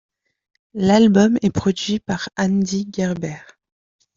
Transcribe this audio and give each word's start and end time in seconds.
L'album 0.73 1.37
est 1.43 1.51
produit 1.51 1.99
par 1.99 2.27
Andy 2.35 2.89
Gerber. 2.91 3.37